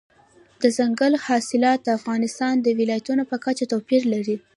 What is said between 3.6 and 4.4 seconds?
توپیر لري.